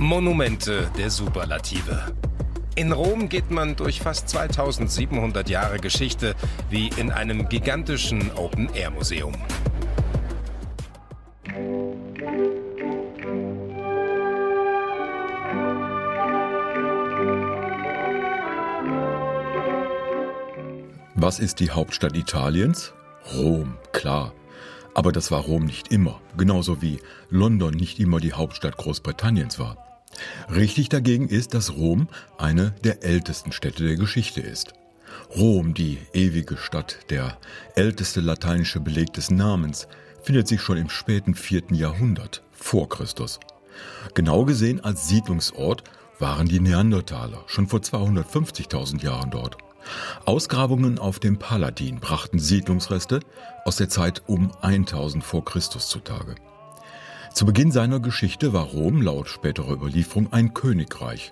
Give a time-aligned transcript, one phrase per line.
[0.00, 2.14] Monumente der Superlative.
[2.76, 6.36] In Rom geht man durch fast 2700 Jahre Geschichte
[6.70, 9.34] wie in einem gigantischen Open-Air-Museum.
[21.16, 22.92] Was ist die Hauptstadt Italiens?
[23.34, 24.32] Rom, klar.
[24.94, 29.87] Aber das war Rom nicht immer, genauso wie London nicht immer die Hauptstadt Großbritanniens war.
[30.50, 32.08] Richtig dagegen ist, dass Rom
[32.38, 34.72] eine der ältesten Städte der Geschichte ist.
[35.36, 37.38] Rom, die ewige Stadt, der
[37.74, 39.88] älteste lateinische Beleg des Namens,
[40.22, 43.38] findet sich schon im späten vierten Jahrhundert vor Christus.
[44.14, 45.84] Genau gesehen als Siedlungsort
[46.18, 49.56] waren die Neandertaler schon vor 250.000 Jahren dort.
[50.24, 53.20] Ausgrabungen auf dem Palatin brachten Siedlungsreste
[53.64, 56.34] aus der Zeit um 1000 vor Christus zutage.
[57.38, 61.30] Zu Beginn seiner Geschichte war Rom laut späterer Überlieferung ein Königreich.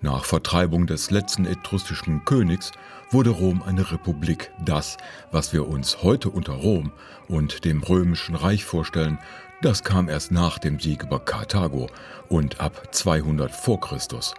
[0.00, 2.70] Nach Vertreibung des letzten etruskischen Königs
[3.10, 4.52] wurde Rom eine Republik.
[4.64, 4.96] Das,
[5.32, 6.92] was wir uns heute unter Rom
[7.26, 9.18] und dem römischen Reich vorstellen,
[9.60, 11.88] das kam erst nach dem Sieg über Karthago
[12.28, 14.36] und ab 200 vor Christus.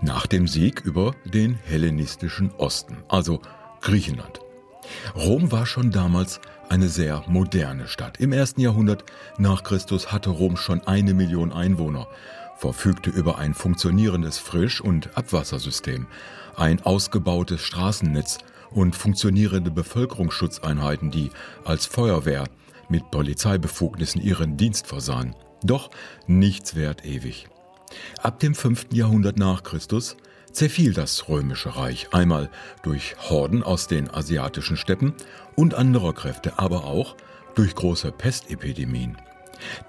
[0.00, 3.40] Nach dem Sieg über den hellenistischen Osten, also
[3.80, 4.45] Griechenland.
[5.14, 8.18] Rom war schon damals eine sehr moderne Stadt.
[8.18, 9.04] Im ersten Jahrhundert
[9.38, 12.08] nach Christus hatte Rom schon eine Million Einwohner,
[12.56, 16.06] verfügte über ein funktionierendes Frisch- und Abwassersystem,
[16.56, 18.38] ein ausgebautes Straßennetz
[18.70, 21.30] und funktionierende Bevölkerungsschutzeinheiten, die
[21.64, 22.44] als Feuerwehr
[22.88, 25.34] mit Polizeibefugnissen ihren Dienst versahen.
[25.62, 25.90] Doch
[26.26, 27.48] nichts währt ewig.
[28.22, 28.88] Ab dem 5.
[28.92, 30.16] Jahrhundert nach Christus
[30.56, 32.50] zerfiel das römische Reich einmal
[32.82, 35.14] durch Horden aus den asiatischen Steppen
[35.54, 37.16] und anderer Kräfte, aber auch
[37.54, 39.16] durch große Pestepidemien.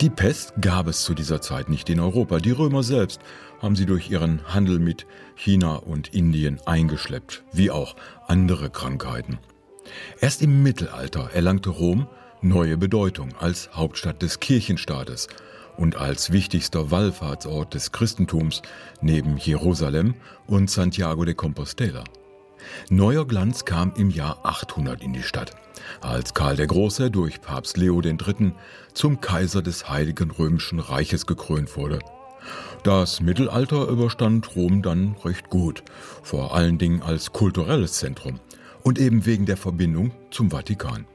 [0.02, 2.40] Die Pest gab es zu dieser Zeit nicht in Europa.
[2.40, 3.22] Die Römer selbst
[3.62, 7.96] haben sie durch ihren Handel mit China und Indien eingeschleppt, wie auch
[8.28, 9.40] andere Krankheiten.
[10.20, 12.08] Erst im Mittelalter erlangte Rom
[12.42, 15.28] neue Bedeutung als Hauptstadt des Kirchenstaates
[15.78, 18.62] und als wichtigster Wallfahrtsort des Christentums
[19.02, 20.16] neben Jerusalem
[20.48, 22.04] und Santiago de Compostela.
[22.90, 25.52] Neuer Glanz kam im Jahr 800 in die Stadt,
[26.02, 28.54] als Karl der Große durch Papst Leo III.
[28.94, 32.00] zum Kaiser des Heiligen Römischen Reiches gekrönt wurde.
[32.84, 35.84] Das Mittelalter überstand Rom dann recht gut,
[36.24, 38.40] vor allen Dingen als kulturelles Zentrum
[38.84, 41.06] und eben wegen der Verbindung zum Vatikan.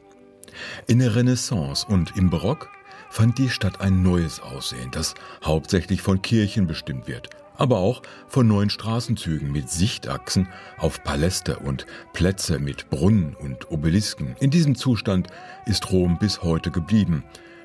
[0.86, 2.68] In der Renaissance und im Barock
[3.12, 5.14] fand die Stadt ein neues Aussehen, das
[5.44, 11.84] hauptsächlich von Kirchen bestimmt wird, aber auch von neuen Straßenzügen mit Sichtachsen auf Paläste und
[12.14, 14.34] Plätze mit Brunnen und Obelisken.
[14.40, 15.28] In diesem Zustand
[15.66, 17.22] ist Rom bis heute geblieben,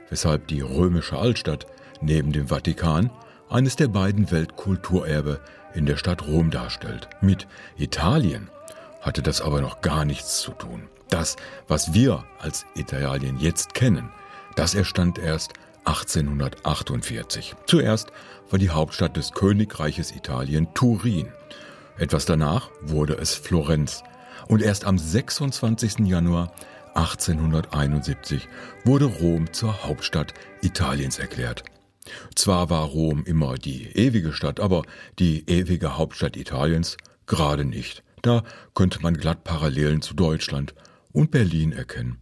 [0.10, 1.66] weshalb die römische Altstadt
[2.02, 3.10] neben dem Vatikan
[3.50, 5.40] eines der beiden Weltkulturerbe
[5.74, 7.08] in der Stadt Rom darstellt.
[7.22, 7.48] Mit
[7.78, 8.50] Italien
[9.00, 10.90] hatte das aber noch gar nichts zu tun.
[11.08, 11.38] Das,
[11.70, 14.12] was wir als Italien jetzt kennen,
[14.58, 15.54] das erstand erst
[15.86, 17.56] 1848.
[17.68, 18.12] Zuerst
[18.50, 21.30] war die Hauptstadt des Königreiches Italien Turin.
[21.98, 24.04] Etwas danach wurde es Florenz.
[24.48, 26.00] Und erst am 26.
[26.00, 26.52] Januar
[26.96, 28.48] 1871
[28.84, 31.64] wurde Rom zur Hauptstadt Italiens erklärt.
[32.36, 34.84] Zwar war Rom immer die ewige Stadt, aber
[35.20, 36.98] die ewige Hauptstadt Italiens
[37.28, 38.04] gerade nicht.
[38.24, 38.44] Da
[38.74, 40.74] könnte man glatt Parallelen zu Deutschland
[41.12, 42.18] und Berlin erkennen.